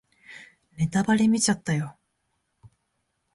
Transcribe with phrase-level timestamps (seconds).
[0.77, 1.95] ネタバレ見ちゃったよ